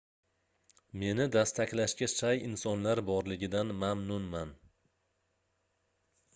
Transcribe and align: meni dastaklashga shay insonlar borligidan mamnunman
meni 1.01 1.27
dastaklashga 1.35 2.09
shay 2.15 2.41
insonlar 2.47 3.03
borligidan 3.11 3.77
mamnunman 3.85 4.59